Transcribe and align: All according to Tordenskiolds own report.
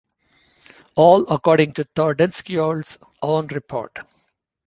All 0.95 1.31
according 1.31 1.73
to 1.73 1.85
Tordenskiolds 1.95 2.97
own 3.21 3.45
report. 3.49 3.99